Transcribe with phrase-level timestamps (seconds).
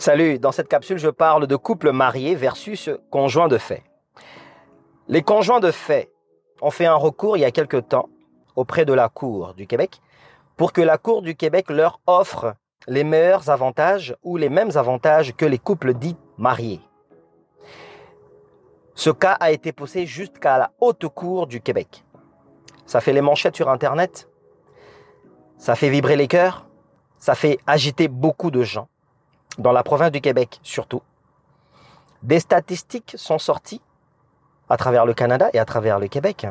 [0.00, 3.82] Salut, dans cette capsule, je parle de couple marié versus conjoint de fait.
[5.08, 6.12] Les conjoints de fait
[6.62, 8.08] ont fait un recours il y a quelque temps
[8.54, 10.00] auprès de la Cour du Québec
[10.56, 12.54] pour que la Cour du Québec leur offre
[12.86, 16.80] les meilleurs avantages ou les mêmes avantages que les couples dits mariés.
[18.94, 22.04] Ce cas a été poussé jusqu'à la Haute Cour du Québec.
[22.86, 24.28] Ça fait les manchettes sur Internet,
[25.56, 26.68] ça fait vibrer les cœurs,
[27.18, 28.88] ça fait agiter beaucoup de gens,
[29.58, 31.02] dans la province du Québec surtout.
[32.22, 33.82] Des statistiques sont sorties
[34.68, 36.46] à travers le Canada et à travers le Québec,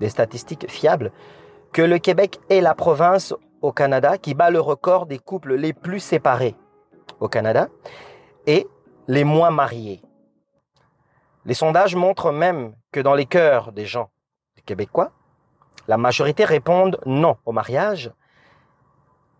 [0.00, 1.12] des statistiques fiables,
[1.72, 5.72] que le Québec est la province au Canada qui bat le record des couples les
[5.72, 6.54] plus séparés
[7.20, 7.68] au Canada
[8.46, 8.66] et
[9.08, 10.02] les moins mariés.
[11.44, 14.10] Les sondages montrent même que dans les cœurs des gens
[14.64, 15.12] québécois,
[15.86, 18.12] la majorité répondent non au mariage,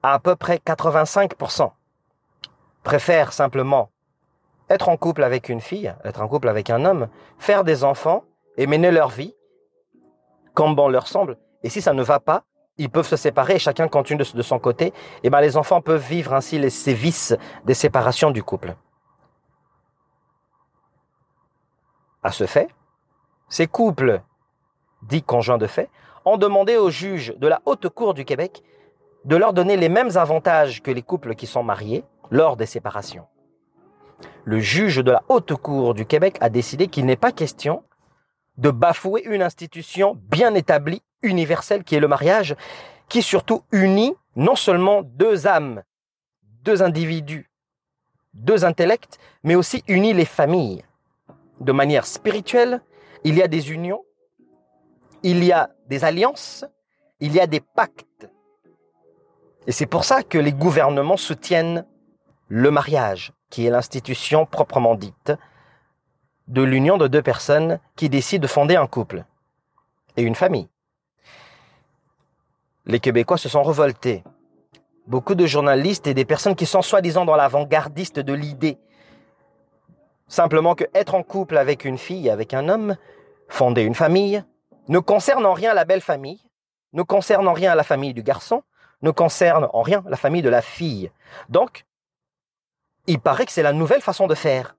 [0.03, 1.73] à, à peu près 85%.
[2.87, 3.91] Préfèrent simplement
[4.71, 8.23] être en couple avec une fille, être en couple avec un homme, faire des enfants
[8.57, 9.35] et mener leur vie
[10.55, 11.37] comme bon leur semble.
[11.65, 12.45] Et si ça ne va pas,
[12.79, 14.93] ils peuvent se séparer et chacun continue de, son côté.
[15.25, 17.35] Et ben les enfants peuvent vivre ainsi les sévices
[17.65, 18.77] des séparations du couple.
[22.23, 22.69] À ce fait,
[23.49, 24.21] ces couples,
[25.03, 25.91] dits conjoints de fait,
[26.25, 28.63] ont demandé au juge de la Haute Cour du Québec
[29.25, 33.27] de leur donner les mêmes avantages que les couples qui sont mariés lors des séparations.
[34.45, 37.83] Le juge de la Haute Cour du Québec a décidé qu'il n'est pas question
[38.59, 42.57] de bafouer une institution bien établie, universelle, qui est le mariage,
[43.09, 45.83] qui surtout unit non seulement deux âmes,
[46.63, 47.51] deux individus,
[48.35, 50.85] deux intellects, mais aussi unit les familles.
[51.61, 52.83] De manière spirituelle,
[53.25, 54.05] il y a des unions,
[55.23, 56.65] il y a des alliances,
[57.21, 58.29] il y a des pactes.
[59.67, 61.87] Et c'est pour ça que les gouvernements soutiennent
[62.49, 65.33] le mariage, qui est l'institution proprement dite
[66.49, 69.25] de l'union de deux personnes qui décident de fonder un couple
[70.17, 70.69] et une famille.
[72.85, 74.23] Les Québécois se sont révoltés.
[75.09, 78.79] Beaucoup de journalistes et des personnes qui sont soi-disant dans l'avant-gardiste de l'idée,
[80.29, 82.97] simplement que être en couple avec une fille, avec un homme,
[83.49, 84.45] fonder une famille,
[84.89, 86.41] ne concerne en rien la belle famille,
[86.93, 88.63] ne concerne en rien la famille du garçon,
[89.03, 91.11] ne concerne en rien la famille de la fille.
[91.49, 91.85] Donc,
[93.07, 94.77] il paraît que c'est la nouvelle façon de faire.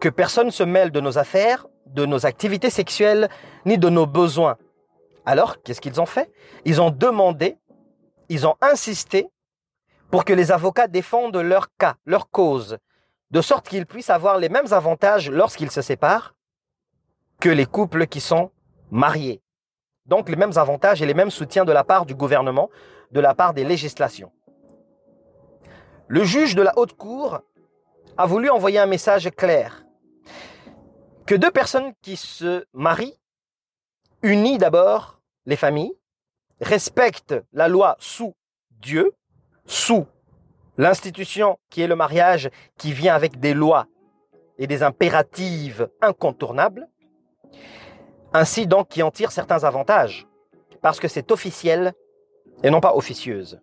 [0.00, 3.28] Que personne ne se mêle de nos affaires, de nos activités sexuelles,
[3.64, 4.56] ni de nos besoins.
[5.26, 6.30] Alors, qu'est-ce qu'ils ont fait?
[6.64, 7.56] Ils ont demandé,
[8.28, 9.30] ils ont insisté
[10.10, 12.78] pour que les avocats défendent leur cas, leur cause,
[13.30, 16.34] de sorte qu'ils puissent avoir les mêmes avantages lorsqu'ils se séparent
[17.40, 18.50] que les couples qui sont
[18.90, 19.42] mariés.
[20.06, 22.70] Donc les mêmes avantages et les mêmes soutiens de la part du gouvernement,
[23.10, 24.30] de la part des législations.
[26.08, 27.40] Le juge de la haute cour
[28.16, 29.84] a voulu envoyer un message clair.
[31.26, 33.18] Que deux personnes qui se marient,
[34.22, 35.94] unissent d'abord les familles,
[36.60, 38.34] respectent la loi sous
[38.70, 39.14] Dieu,
[39.64, 40.06] sous
[40.76, 43.86] l'institution qui est le mariage, qui vient avec des lois
[44.58, 46.86] et des impératives incontournables,
[48.34, 50.26] ainsi donc qui en tirent certains avantages,
[50.82, 51.94] parce que c'est officiel
[52.62, 53.58] et non pas officieuse.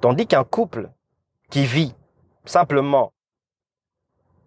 [0.00, 0.90] Tandis qu'un couple
[1.50, 1.94] qui vit
[2.44, 3.12] simplement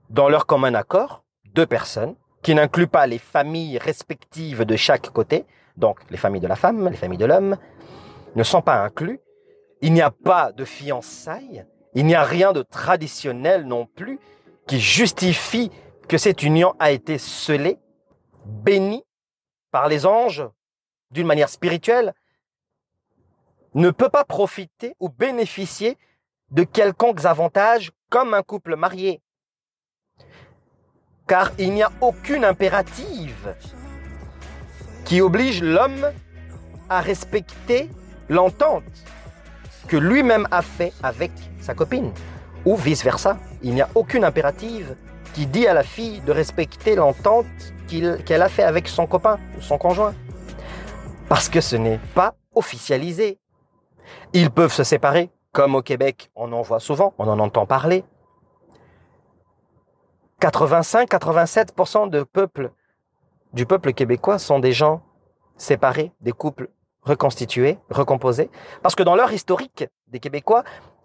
[0.10, 1.24] dans leur commun accord,
[1.54, 5.46] deux personnes, qui n'incluent pas les familles respectives de chaque côté,
[5.78, 7.58] donc les familles de la femme, les familles de l'homme,
[8.36, 9.20] ne sont pas inclus.
[9.82, 14.20] Il n'y a pas de fiançailles, il n'y a rien de traditionnel non plus
[14.68, 15.72] qui justifie
[16.08, 17.80] que cette union a été scellée,
[18.46, 19.04] bénie
[19.72, 20.44] par les anges
[21.12, 22.14] d'une manière spirituelle,
[23.74, 25.98] ne peut pas profiter ou bénéficier
[26.52, 29.22] de quelconques avantages comme un couple marié.
[31.28, 33.56] Car il n'y a aucune impérative
[35.06, 36.12] qui oblige l'homme
[36.90, 37.90] à respecter
[38.30, 38.84] l'entente
[39.88, 42.12] que lui-même a fait avec sa copine,
[42.66, 43.38] ou vice-versa.
[43.62, 44.96] Il n'y a aucune impérative
[45.34, 47.46] qui dit à la fille de respecter l'entente
[47.88, 50.14] qu'elle a fait avec son copain ou son conjoint.
[51.28, 53.40] Parce que ce n'est pas officialisé.
[54.34, 58.04] Ils peuvent se séparer comme au Québec, on en voit souvent, on en entend parler.
[60.42, 62.72] 85-87% de peuple,
[63.54, 65.02] du peuple québécois sont des gens
[65.58, 66.70] séparés, des couples
[67.04, 68.50] reconstitués, recomposés.
[68.82, 70.64] Parce que dans leur historique des Québécois,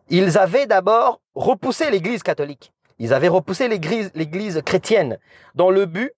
[0.08, 2.72] ils avaient d'abord repoussé l'Église catholique.
[2.98, 5.18] Ils avaient repoussé l'Église chrétienne
[5.54, 6.12] dans le but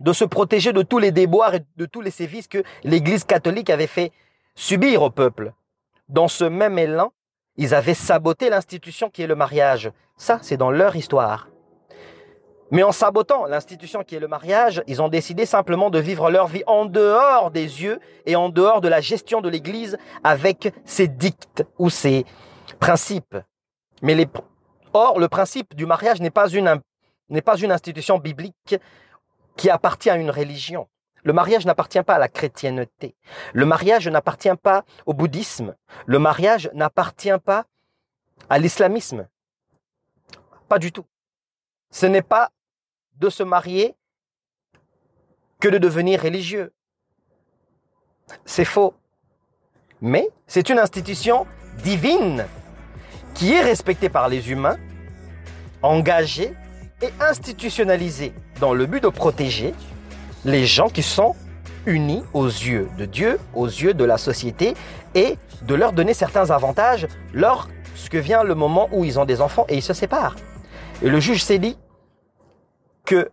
[0.00, 3.70] de se protéger de tous les déboires et de tous les sévices que l'Église catholique
[3.70, 4.12] avait fait
[4.54, 5.52] subir au peuple.
[6.08, 7.12] Dans ce même élan,
[7.56, 9.90] ils avaient saboté l'institution qui est le mariage.
[10.16, 11.48] Ça, c'est dans leur histoire.
[12.70, 16.46] Mais en sabotant l'institution qui est le mariage, ils ont décidé simplement de vivre leur
[16.46, 21.08] vie en dehors des yeux et en dehors de la gestion de l'Église avec ses
[21.08, 22.24] dictes ou ses
[22.78, 23.36] principes.
[24.02, 24.26] Mais.
[24.92, 28.76] Or, le principe du mariage n'est pas une institution biblique
[29.56, 30.88] qui appartient à une religion.
[31.22, 33.14] Le mariage n'appartient pas à la chrétienté.
[33.52, 35.74] Le mariage n'appartient pas au bouddhisme.
[36.06, 37.66] Le mariage n'appartient pas
[38.48, 39.28] à l'islamisme.
[40.68, 41.04] Pas du tout.
[41.90, 42.50] Ce n'est pas
[43.16, 43.94] de se marier
[45.60, 46.72] que de devenir religieux.
[48.44, 48.94] C'est faux.
[50.00, 51.46] Mais c'est une institution
[51.82, 52.46] divine
[53.34, 54.78] qui est respectée par les humains,
[55.82, 56.54] engagée
[57.02, 59.74] et institutionnalisée dans le but de protéger
[60.44, 61.34] les gens qui sont
[61.86, 64.74] unis aux yeux de Dieu, aux yeux de la société
[65.14, 69.66] et de leur donner certains avantages lorsque vient le moment où ils ont des enfants
[69.68, 70.36] et ils se séparent.
[71.02, 71.78] Et le juge s'est dit
[73.04, 73.30] que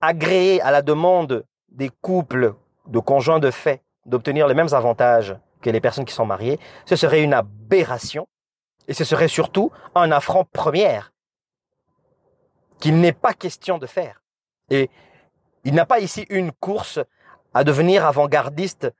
[0.00, 2.54] agréer à la demande des couples
[2.86, 6.96] de conjoints de fait d'obtenir les mêmes avantages que les personnes qui sont mariées, ce
[6.96, 8.26] serait une aberration
[8.88, 11.12] et ce serait surtout un affront première
[12.80, 14.22] qu'il n'est pas question de faire.
[14.70, 14.88] Et
[15.64, 16.98] il n'y a pas ici une course
[17.54, 18.92] à devenir avant-gardiste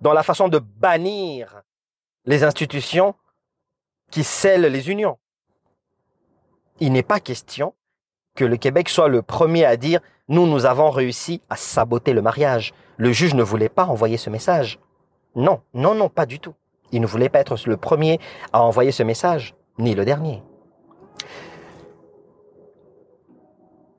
[0.00, 1.62] dans la façon de bannir
[2.24, 3.14] les institutions
[4.10, 5.18] qui scellent les unions.
[6.80, 7.74] Il n'est pas question
[8.34, 12.22] que le Québec soit le premier à dire nous, nous avons réussi à saboter le
[12.22, 12.72] mariage.
[12.96, 14.78] Le juge ne voulait pas envoyer ce message.
[15.34, 16.54] Non, non, non, pas du tout.
[16.92, 18.20] Il ne voulait pas être le premier
[18.52, 20.42] à envoyer ce message, ni le dernier.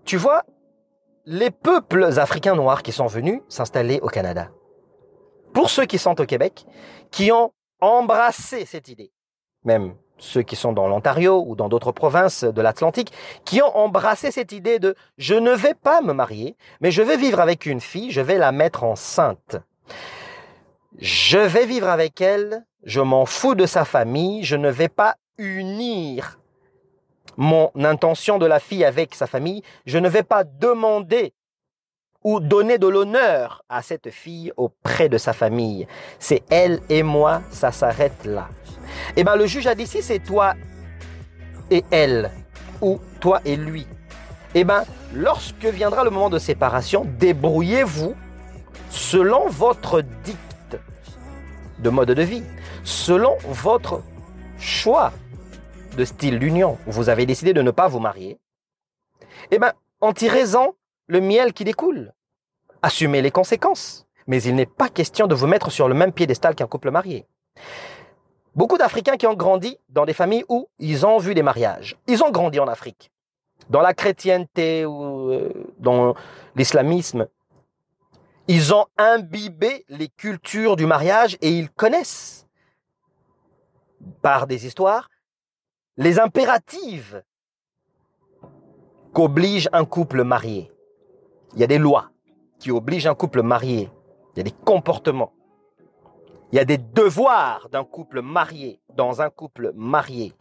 [0.05, 0.43] Tu vois,
[1.25, 4.49] les peuples africains noirs qui sont venus s'installer au Canada,
[5.53, 6.65] pour ceux qui sont au Québec,
[7.11, 9.11] qui ont embrassé cette idée,
[9.63, 13.11] même ceux qui sont dans l'Ontario ou dans d'autres provinces de l'Atlantique,
[13.45, 17.17] qui ont embrassé cette idée de je ne vais pas me marier, mais je vais
[17.17, 19.57] vivre avec une fille, je vais la mettre enceinte.
[20.99, 25.15] Je vais vivre avec elle, je m'en fous de sa famille, je ne vais pas
[25.37, 26.37] unir
[27.37, 31.33] mon intention de la fille avec sa famille, je ne vais pas demander
[32.23, 35.87] ou donner de l'honneur à cette fille auprès de sa famille.
[36.19, 38.47] C'est elle et moi, ça s'arrête là.
[39.17, 40.53] Eh bien, le juge a dit si c'est toi
[41.69, 42.31] et elle,
[42.81, 43.87] ou toi et lui,
[44.55, 44.83] eh bien,
[45.13, 48.15] lorsque viendra le moment de séparation, débrouillez-vous
[48.89, 50.77] selon votre dicte
[51.79, 52.43] de mode de vie,
[52.83, 54.01] selon votre
[54.59, 55.11] choix
[55.95, 58.39] de style d'union, vous avez décidé de ne pas vous marier,
[59.51, 60.75] eh bien, en tirez-en
[61.07, 62.13] le miel qui découle.
[62.81, 64.05] Assumez les conséquences.
[64.27, 67.25] Mais il n'est pas question de vous mettre sur le même piédestal qu'un couple marié.
[68.55, 71.97] Beaucoup d'Africains qui ont grandi dans des familles où ils ont vu des mariages.
[72.07, 73.11] Ils ont grandi en Afrique.
[73.69, 75.49] Dans la chrétienté ou euh,
[75.79, 76.13] dans
[76.55, 77.27] l'islamisme.
[78.47, 82.47] Ils ont imbibé les cultures du mariage et ils connaissent
[84.21, 85.09] par des histoires
[85.97, 87.23] les impératives
[89.13, 90.71] qu'oblige un couple marié.
[91.53, 92.09] Il y a des lois
[92.57, 93.91] qui obligent un couple marié.
[94.33, 95.33] Il y a des comportements.
[96.51, 100.33] Il y a des devoirs d'un couple marié, dans un couple marié,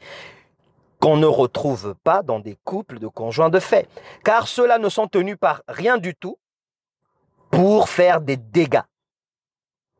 [1.00, 3.88] qu'on ne retrouve pas dans des couples de conjoints de fait.
[4.24, 6.38] Car ceux-là ne sont tenus par rien du tout
[7.50, 8.84] pour faire des dégâts.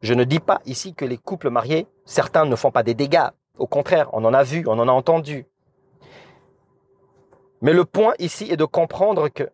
[0.00, 3.28] Je ne dis pas ici que les couples mariés, certains ne font pas des dégâts.
[3.58, 5.46] Au contraire, on en a vu, on en a entendu.
[7.60, 9.50] Mais le point ici est de comprendre que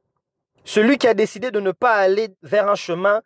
[0.64, 3.22] celui qui a décidé de ne pas aller vers un chemin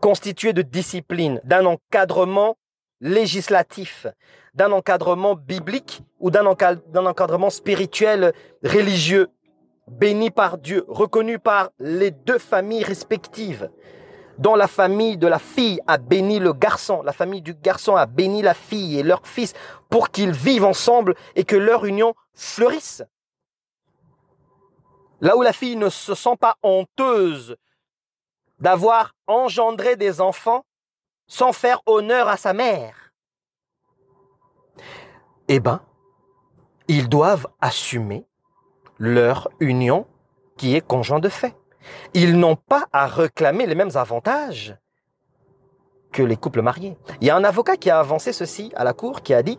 [0.00, 2.56] constitué de discipline, d'un encadrement
[3.00, 4.06] législatif,
[4.54, 9.28] d'un encadrement biblique ou d'un encadrement spirituel religieux,
[9.88, 13.70] béni par Dieu, reconnu par les deux familles respectives,
[14.38, 18.06] dont la famille de la fille a béni le garçon, la famille du garçon a
[18.06, 19.54] béni la fille et leur fils
[19.90, 23.02] pour qu'ils vivent ensemble et que leur union fleurisse.
[25.20, 27.56] Là où la fille ne se sent pas honteuse
[28.58, 30.64] d'avoir engendré des enfants
[31.26, 33.12] sans faire honneur à sa mère.
[35.48, 35.80] Eh ben,
[36.88, 38.26] ils doivent assumer
[38.98, 40.06] leur union
[40.56, 41.56] qui est conjoint de fait.
[42.14, 44.76] Ils n'ont pas à réclamer les mêmes avantages
[46.12, 46.96] que les couples mariés.
[47.20, 49.58] Il y a un avocat qui a avancé ceci à la cour, qui a dit,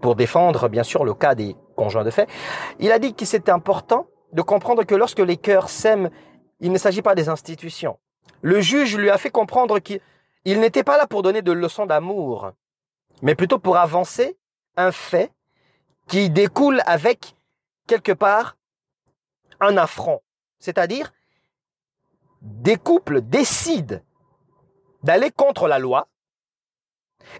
[0.00, 2.28] pour défendre bien sûr le cas des conjoints de fait,
[2.78, 6.10] il a dit que c'était important de comprendre que lorsque les cœurs s'aiment,
[6.60, 7.98] il ne s'agit pas des institutions.
[8.42, 10.00] Le juge lui a fait comprendre qu'il
[10.46, 12.52] n'était pas là pour donner de leçons d'amour.
[13.22, 14.38] mais plutôt pour avancer
[14.76, 15.30] un fait
[16.08, 17.36] qui découle avec,
[17.86, 18.56] quelque part,
[19.60, 20.20] un affront.
[20.60, 21.12] C'est-à-dire,
[22.42, 24.00] des couples décident
[25.02, 26.08] d'aller contre la loi,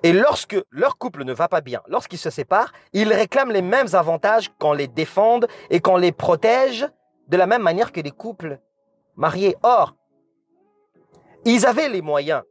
[0.03, 3.95] et lorsque leur couple ne va pas bien, lorsqu'ils se séparent, ils réclament les mêmes
[3.95, 6.87] avantages qu'on les défende et qu'on les protège
[7.29, 8.61] de la même manière que les couples
[9.17, 9.57] mariés.
[9.63, 9.95] Or,
[11.45, 12.43] ils avaient les moyens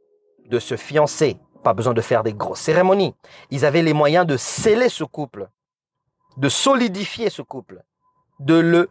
[0.46, 3.14] de se fiancer, pas besoin de faire des grosses cérémonies.
[3.50, 5.48] Ils avaient les moyens de sceller ce couple,
[6.36, 7.82] de solidifier ce couple,
[8.40, 8.90] de le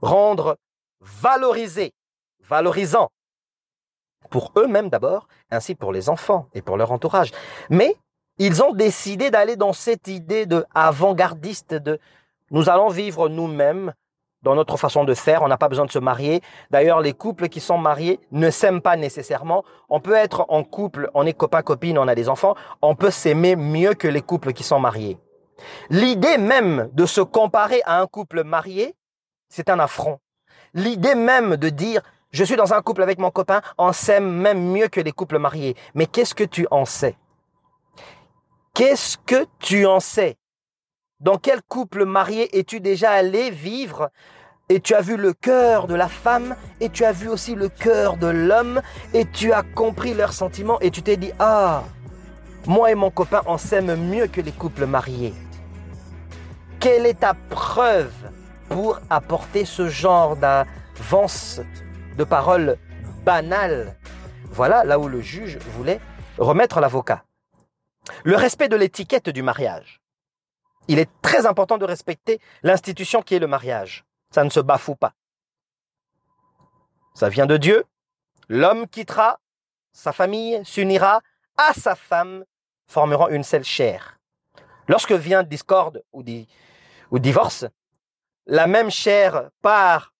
[0.00, 0.58] rendre
[1.04, 1.92] valorisé,
[2.48, 3.10] valorisant,
[4.30, 7.30] pour eux-mêmes d'abord, ainsi pour les enfants et pour leur entourage.
[7.70, 7.96] Mais
[8.38, 12.00] ils ont décidé d'aller dans cette idée de avant-gardiste de
[12.50, 13.92] nous allons vivre nous-mêmes
[14.42, 16.42] dans notre façon de faire, on n'a pas besoin de se marier.
[16.70, 19.64] D'ailleurs, les couples qui sont mariés ne s'aiment pas nécessairement.
[19.88, 23.56] On peut être en couple, on est copain-copine, on a des enfants, on peut s'aimer
[23.56, 25.18] mieux que les couples qui sont mariés.
[25.88, 28.94] L'idée même de se comparer à un couple marié,
[29.48, 30.18] c'est un affront.
[30.74, 32.02] L'idée même de dire
[32.34, 35.38] je suis dans un couple avec mon copain, on s'aime même mieux que les couples
[35.38, 35.76] mariés.
[35.94, 37.16] Mais qu'est-ce que tu en sais?
[38.74, 40.36] Qu'est-ce que tu en sais?
[41.20, 44.10] Dans quel couple marié es-tu déjà allé vivre?
[44.68, 47.68] Et tu as vu le cœur de la femme et tu as vu aussi le
[47.68, 51.84] cœur de l'homme et tu as compris leurs sentiments et tu t'es dit ah
[52.66, 55.34] moi et mon copain on s'aime mieux que les couples mariés.
[56.80, 58.10] Quelle est ta preuve
[58.68, 61.60] pour apporter ce genre d'avance
[62.16, 62.76] de paroles
[63.24, 63.96] banales.
[64.50, 66.00] Voilà là où le juge voulait
[66.38, 67.24] remettre l'avocat.
[68.24, 70.00] Le respect de l'étiquette du mariage.
[70.88, 74.04] Il est très important de respecter l'institution qui est le mariage.
[74.30, 75.14] Ça ne se bafoue pas.
[77.14, 77.84] Ça vient de Dieu.
[78.48, 79.40] L'homme quittera
[79.92, 81.20] sa famille, s'unira
[81.56, 82.44] à sa femme,
[82.86, 84.18] formeront une seule chair.
[84.88, 86.22] Lorsque vient discorde ou,
[87.10, 87.64] ou divorce,
[88.46, 90.12] la même chair part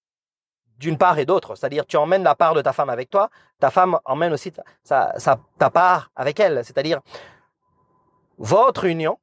[0.79, 1.55] d'une part et d'autre.
[1.55, 5.15] C'est-à-dire, tu emmènes la part de ta femme avec toi, ta femme emmène aussi ta,
[5.59, 6.65] ta part avec elle.
[6.65, 7.01] C'est-à-dire,
[8.39, 9.19] votre union,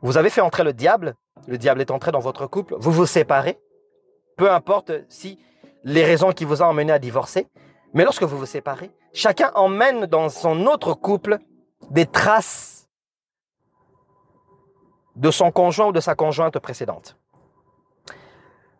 [0.00, 1.14] vous avez fait entrer le diable,
[1.46, 3.60] le diable est entré dans votre couple, vous vous séparez,
[4.36, 5.38] peu importe si
[5.84, 7.48] les raisons qui vous ont emmené à divorcer,
[7.92, 11.38] mais lorsque vous vous séparez, chacun emmène dans son autre couple
[11.90, 12.88] des traces
[15.16, 17.16] de son conjoint ou de sa conjointe précédente.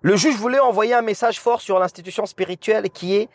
[0.03, 3.29] Le juge voulait envoyer un message fort sur l'institution spirituelle qui est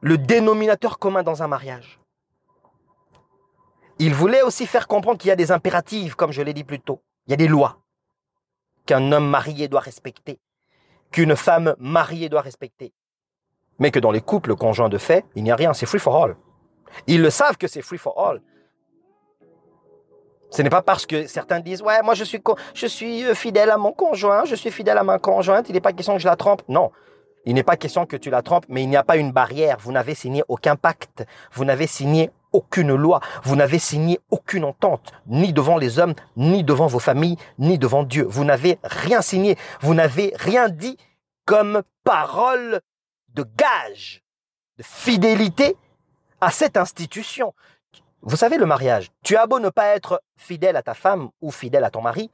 [0.00, 2.00] le dénominateur commun dans un mariage.
[3.98, 6.80] Il voulait aussi faire comprendre qu'il y a des impératifs, comme je l'ai dit plus
[6.80, 7.02] tôt.
[7.26, 7.78] Il y a des lois
[8.86, 10.38] qu'un homme marié doit respecter,
[11.10, 12.94] qu'une femme mariée doit respecter.
[13.78, 16.16] Mais que dans les couples conjoints de fait, il n'y a rien, c'est free for
[16.16, 16.36] all.
[17.06, 18.40] Ils le savent que c'est free for all.
[20.50, 23.92] Ce n'est pas parce que certains disent ouais moi je suis euh, fidèle à mon
[23.92, 26.62] conjoint, je suis fidèle à ma conjointe, il n'est pas question que je la trompe.
[26.68, 26.90] Non,
[27.44, 29.78] il n'est pas question que tu la trompes, mais il n'y a pas une barrière.
[29.80, 35.12] Vous n'avez signé aucun pacte, vous n'avez signé aucune loi, vous n'avez signé aucune entente,
[35.26, 38.26] ni devant les hommes, ni devant vos familles, ni devant Dieu.
[38.28, 40.96] Vous n'avez rien signé, vous n'avez rien dit
[41.44, 42.80] comme parole
[43.34, 44.22] de gage,
[44.76, 45.76] de fidélité
[46.40, 47.54] à cette institution.
[48.22, 51.50] Vous savez, le mariage, tu as beau ne pas être fidèle à ta femme ou
[51.50, 52.30] fidèle à ton mari,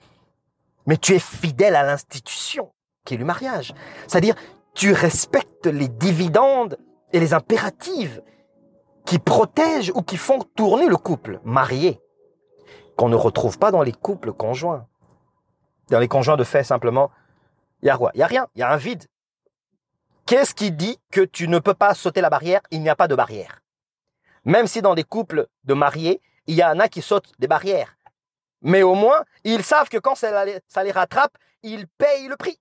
[0.87, 2.73] mais tu es fidèle à l'institution
[3.05, 3.75] qui est le mariage.
[4.07, 4.35] C'est-à-dire,
[4.75, 6.79] tu respectes les dividendes
[7.13, 8.23] et les impératives
[9.05, 12.01] qui protègent ou qui font tourner le couple marié,
[12.97, 14.87] qu'on ne retrouve pas dans les couples conjoints.
[15.91, 17.11] Dans les conjoints de fait, simplement,
[17.83, 18.11] il y a quoi?
[18.15, 19.05] Y a rien, il y a un vide.
[20.25, 22.63] Qu'est-ce qui dit que tu ne peux pas sauter la barrière?
[22.71, 23.61] Il n'y a pas de barrière.
[24.45, 27.97] Même si dans des couples de mariés, il y en a qui sautent des barrières.
[28.63, 32.59] Mais au moins, ils savent que quand ça les, rattrape, ils payent le prix.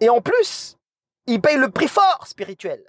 [0.00, 0.78] Et en plus,
[1.26, 2.82] ils payent le prix fort spirituel.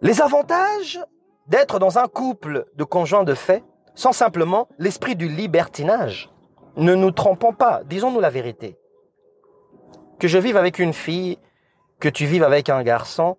[0.00, 1.00] Les avantages
[1.48, 3.64] d'être dans un couple de conjoints de fait
[3.94, 6.30] sont simplement l'esprit du libertinage.
[6.76, 8.78] Ne nous trompons pas, disons-nous la vérité.
[10.18, 11.38] Que je vive avec une fille,
[11.98, 13.36] que tu vives avec un garçon,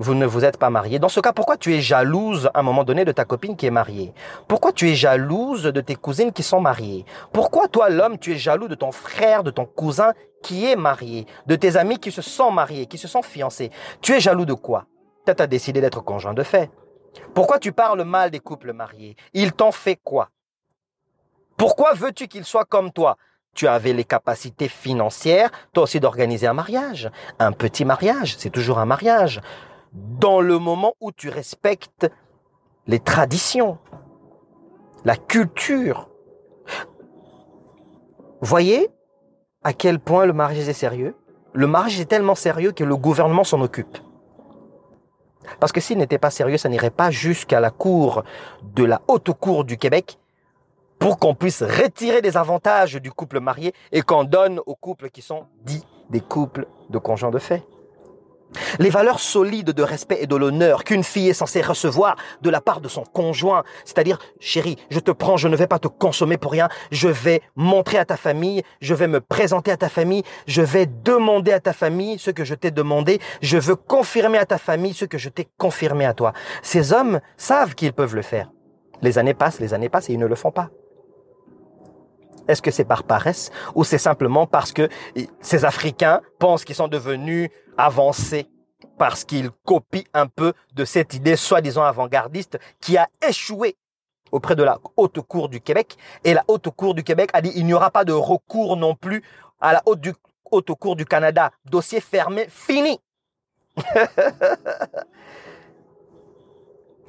[0.00, 0.98] vous ne vous êtes pas marié.
[0.98, 3.66] Dans ce cas, pourquoi tu es jalouse à un moment donné de ta copine qui
[3.66, 4.14] est mariée?
[4.48, 7.04] Pourquoi tu es jalouse de tes cousines qui sont mariées?
[7.34, 11.26] Pourquoi toi, l'homme, tu es jaloux de ton frère, de ton cousin qui est marié,
[11.46, 13.70] de tes amis qui se sont mariés, qui se sont fiancés?
[14.00, 14.86] Tu es jaloux de quoi?
[15.26, 16.70] Peut-être as décidé d'être conjoint de fait.
[17.34, 19.16] Pourquoi tu parles mal des couples mariés?
[19.34, 20.30] Ils t'ont fait quoi?
[21.58, 23.18] Pourquoi veux-tu qu'ils soient comme toi?
[23.54, 27.10] Tu avais les capacités financières, toi aussi, d'organiser un mariage.
[27.38, 29.42] Un petit mariage, c'est toujours un mariage
[29.92, 32.10] dans le moment où tu respectes
[32.86, 33.78] les traditions.
[35.04, 36.08] la culture.
[38.42, 38.90] Voyez
[39.62, 41.14] à quel point le mariage est sérieux?
[41.52, 43.98] Le mariage est tellement sérieux que le gouvernement s'en occupe.
[45.58, 48.24] Parce que s'il n'était pas sérieux, ça n'irait pas jusqu'à la cour
[48.62, 50.18] de la haute cour du Québec
[50.98, 55.22] pour qu'on puisse retirer des avantages du couple marié et qu'on donne aux couples qui
[55.22, 57.64] sont dits des couples de conjoints de fait.
[58.78, 62.60] Les valeurs solides de respect et de l'honneur qu'une fille est censée recevoir de la
[62.60, 66.36] part de son conjoint, c'est-à-dire, chérie, je te prends, je ne vais pas te consommer
[66.36, 70.22] pour rien, je vais montrer à ta famille, je vais me présenter à ta famille,
[70.46, 74.46] je vais demander à ta famille ce que je t'ai demandé, je veux confirmer à
[74.46, 76.32] ta famille ce que je t'ai confirmé à toi.
[76.62, 78.50] Ces hommes savent qu'ils peuvent le faire.
[79.02, 80.70] Les années passent, les années passent et ils ne le font pas.
[82.50, 84.88] Est-ce que c'est par paresse ou c'est simplement parce que
[85.40, 88.48] ces Africains pensent qu'ils sont devenus avancés
[88.98, 93.76] parce qu'ils copient un peu de cette idée soi-disant avant-gardiste qui a échoué
[94.32, 95.96] auprès de la haute cour du Québec.
[96.24, 98.94] Et la haute cour du Québec a dit il n'y aura pas de recours non
[98.94, 99.22] plus
[99.60, 100.00] à la haute,
[100.50, 101.52] haute cour du Canada.
[101.64, 103.00] Dossier fermé, fini.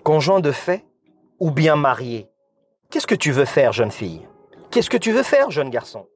[0.03, 0.85] Conjoint de fait
[1.39, 2.27] ou bien marié
[2.91, 4.27] Qu'est-ce que tu veux faire, jeune fille?
[4.71, 6.07] Qu'est-ce que tu veux faire, jeune garçon?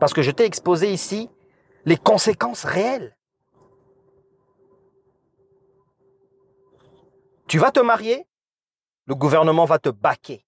[0.00, 1.30] Parce que je t'ai exposé ici
[1.84, 3.16] les conséquences réelles.
[7.46, 8.26] Tu vas te marier,
[9.06, 10.44] le gouvernement va te baquer.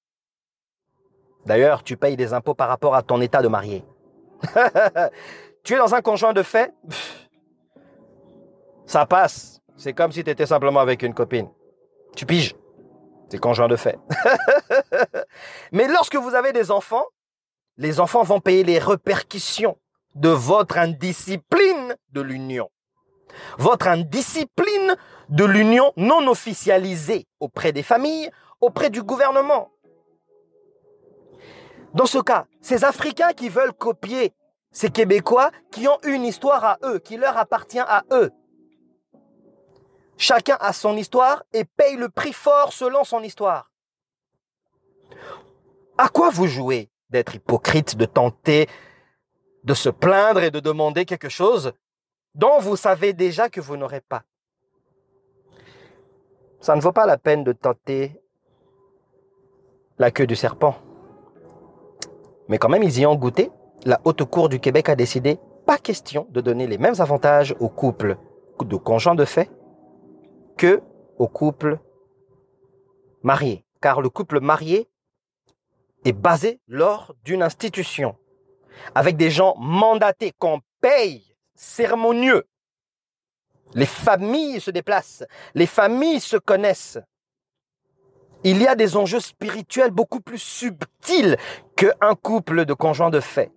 [1.46, 3.84] D'ailleurs, tu payes des impôts par rapport à ton état de marié.
[5.62, 6.74] tu es dans un conjoint de fait,
[8.86, 9.60] ça passe.
[9.76, 11.48] C'est comme si tu étais simplement avec une copine.
[12.16, 12.56] Tu piges.
[13.28, 13.98] C'est conjoint de fait.
[15.72, 17.04] Mais lorsque vous avez des enfants,
[17.78, 19.78] les enfants vont payer les répercussions
[20.16, 22.70] de votre indiscipline de l'union.
[23.56, 24.96] Votre indiscipline
[25.28, 28.30] de l'union non officialisée auprès des familles,
[28.60, 29.70] auprès du gouvernement.
[31.94, 34.34] Dans ce cas, ces Africains qui veulent copier
[34.72, 38.30] ces Québécois qui ont une histoire à eux, qui leur appartient à eux.
[40.16, 43.70] Chacun a son histoire et paye le prix fort selon son histoire.
[45.96, 46.90] À quoi vous jouez?
[47.10, 48.68] D'être hypocrite, de tenter
[49.64, 51.72] de se plaindre et de demander quelque chose
[52.34, 54.22] dont vous savez déjà que vous n'aurez pas.
[56.60, 58.20] Ça ne vaut pas la peine de tenter
[59.98, 60.76] la queue du serpent.
[62.48, 63.50] Mais quand même, ils y ont goûté.
[63.84, 67.68] La Haute Cour du Québec a décidé, pas question de donner les mêmes avantages aux
[67.68, 68.16] couples
[68.60, 69.50] de conjoints de fait
[70.56, 70.80] que
[71.18, 71.78] aux couples
[73.22, 73.64] mariés.
[73.80, 74.88] Car le couple marié
[76.04, 78.16] est basé lors d'une institution,
[78.94, 82.44] avec des gens mandatés qu'on paye cérémonieux.
[83.74, 86.98] Les familles se déplacent, les familles se connaissent.
[88.44, 91.36] Il y a des enjeux spirituels beaucoup plus subtils
[91.76, 93.50] qu'un couple de conjoints de fait.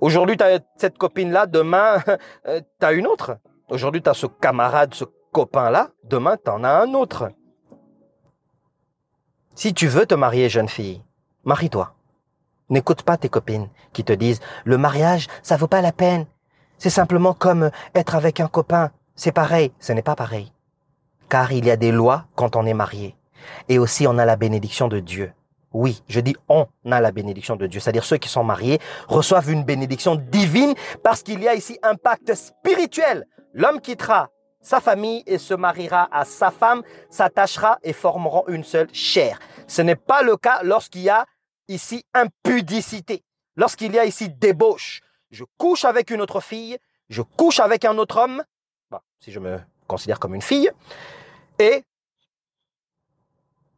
[0.00, 2.02] Aujourd'hui, tu as cette copine-là, demain,
[2.46, 3.38] euh, tu as une autre.
[3.68, 7.30] Aujourd'hui, tu as ce camarade, ce copain-là, demain, tu en as un autre.
[9.56, 11.00] Si tu veux te marier, jeune fille,
[11.44, 11.94] marie-toi.
[12.70, 16.26] N'écoute pas tes copines qui te disent le mariage, ça vaut pas la peine.
[16.78, 18.90] C'est simplement comme être avec un copain.
[19.14, 19.70] C'est pareil.
[19.78, 20.52] Ce n'est pas pareil.
[21.28, 23.14] Car il y a des lois quand on est marié.
[23.68, 25.32] Et aussi on a la bénédiction de Dieu.
[25.72, 27.78] Oui, je dis on a la bénédiction de Dieu.
[27.78, 31.94] C'est-à-dire ceux qui sont mariés reçoivent une bénédiction divine parce qu'il y a ici un
[31.94, 33.24] pacte spirituel.
[33.52, 34.30] L'homme quittera
[34.64, 39.38] sa famille et se mariera à sa femme, s'attachera et formeront une seule chair.
[39.68, 41.26] Ce n'est pas le cas lorsqu'il y a
[41.68, 43.22] ici impudicité,
[43.56, 45.02] lorsqu'il y a ici débauche.
[45.30, 46.78] Je couche avec une autre fille,
[47.10, 48.42] je couche avec un autre homme,
[49.20, 50.70] si je me considère comme une fille,
[51.58, 51.84] et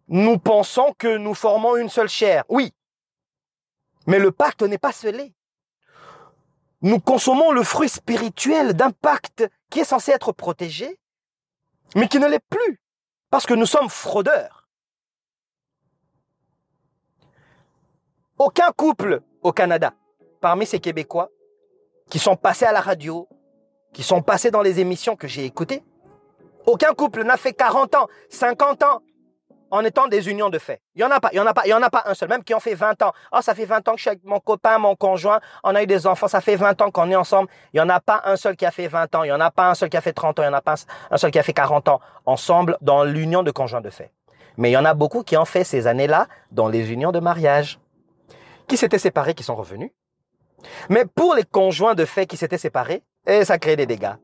[0.06, 2.44] nous pensons que nous formons une seule chair.
[2.48, 2.72] Oui,
[4.06, 5.34] mais le pacte n'est pas scellé
[6.82, 10.98] nous consommons le fruit spirituel d'un pacte qui est censé être protégé,
[11.94, 12.80] mais qui ne l'est plus,
[13.30, 14.68] parce que nous sommes fraudeurs.
[18.38, 19.94] Aucun couple au Canada,
[20.40, 21.30] parmi ces Québécois,
[22.10, 23.28] qui sont passés à la radio,
[23.92, 25.82] qui sont passés dans les émissions que j'ai écoutées,
[26.66, 29.02] aucun couple n'a fait 40 ans, 50 ans,
[29.70, 30.80] en étant des unions de fait.
[30.94, 32.04] Il y en a pas, il y en a pas, il y en a pas
[32.06, 33.12] un seul, même qui ont fait 20 ans.
[33.32, 35.82] Oh, ça fait 20 ans que je suis avec mon copain, mon conjoint, on a
[35.82, 37.48] eu des enfants, ça fait 20 ans qu'on est ensemble.
[37.72, 39.40] Il y en a pas un seul qui a fait 20 ans, il y en
[39.40, 40.74] a pas un seul qui a fait 30 ans, il y en a pas
[41.10, 44.12] un seul qui a fait 40 ans ensemble dans l'union de conjoints de fait.
[44.56, 47.20] Mais il y en a beaucoup qui ont fait ces années-là dans les unions de
[47.20, 47.78] mariage,
[48.68, 49.90] qui s'étaient séparés, qui sont revenus.
[50.88, 54.14] Mais pour les conjoints de fait qui s'étaient séparés, et eh, ça crée des dégâts.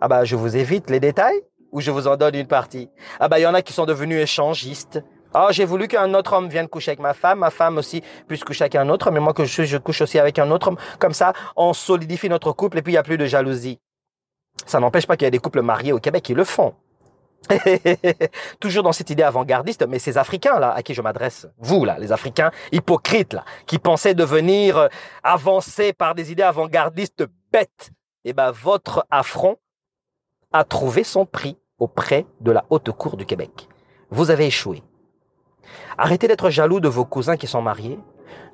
[0.00, 2.90] Ah bah, je vous évite les détails ou je vous en donne une partie.
[3.18, 5.02] Ah bah il y en a qui sont devenus échangistes.
[5.32, 8.42] Ah, j'ai voulu qu'un autre homme vienne coucher avec ma femme, ma femme aussi puisse
[8.42, 10.78] coucher avec un autre, mais moi que je, je couche aussi avec un autre homme.
[10.98, 13.78] Comme ça, on solidifie notre couple et puis il n'y a plus de jalousie.
[14.66, 16.74] Ça n'empêche pas qu'il y ait des couples mariés au Québec qui le font.
[18.60, 21.96] Toujours dans cette idée avant-gardiste, mais ces Africains là à qui je m'adresse, vous là,
[21.98, 24.88] les Africains hypocrites là, qui pensaient devenir euh,
[25.22, 27.90] avancés par des idées avant-gardistes bêtes,
[28.24, 29.56] eh ben votre affront
[30.52, 33.68] a trouvé son prix auprès de la haute cour du Québec.
[34.10, 34.82] Vous avez échoué.
[35.96, 37.98] Arrêtez d'être jaloux de vos cousins qui sont mariés,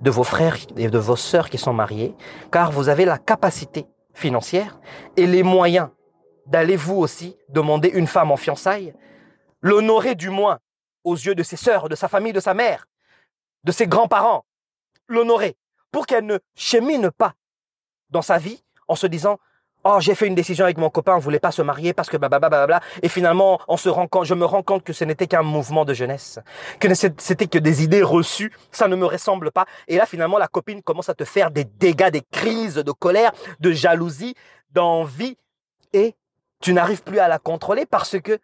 [0.01, 2.15] de vos frères et de vos sœurs qui sont mariés,
[2.53, 4.79] car vous avez la capacité financière
[5.17, 5.91] et les moyens
[6.47, 8.95] d'aller vous aussi demander une femme en fiançailles,
[9.61, 10.59] l'honorer du moins
[11.05, 12.87] aux yeux de ses sœurs, de sa famille, de sa mère,
[13.65, 14.45] de ses grands-parents,
[15.09, 15.57] l'honorer
[15.91, 17.35] pour qu'elle ne chemine pas
[18.11, 19.39] dans sa vie en se disant
[19.89, 22.17] Oh, j'ai fait une décision avec mon copain, on voulait pas se marier parce que
[22.17, 22.81] blablabla.
[23.03, 25.85] Et finalement, on se rend compte, je me rends compte que ce n'était qu'un mouvement
[25.85, 26.41] de jeunesse,
[26.81, 29.65] que c'était que des idées reçues, ça ne me ressemble pas.
[29.87, 33.31] Et là, finalement, la copine commence à te faire des dégâts, des crises de colère,
[33.61, 34.35] de jalousie,
[34.73, 35.39] d'envie,
[35.93, 36.17] et
[36.61, 38.41] tu n'arrives plus à la contrôler parce que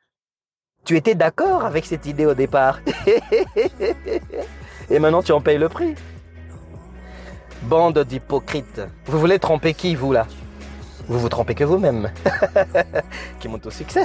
[0.85, 2.79] tu étais d'accord avec cette idée au départ.
[4.91, 5.97] et maintenant, tu en payes le prix.
[7.63, 8.81] Bande d'hypocrites.
[9.07, 10.29] Vous voulez tromper qui, vous, là?
[11.09, 12.13] Vous vous trompez que vous-même.
[13.41, 14.05] qui monte au succès.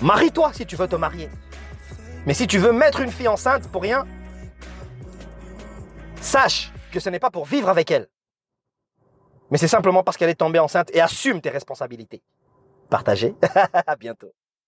[0.00, 1.28] Marie-toi si tu veux te marier.
[2.26, 4.06] Mais si tu veux mettre une fille enceinte pour rien,
[6.20, 8.08] sache que ce n'est pas pour vivre avec elle.
[9.50, 12.22] Mais c'est simplement parce qu'elle est tombée enceinte et assume tes responsabilités.
[12.88, 13.34] Partagez.
[13.86, 14.32] à bientôt.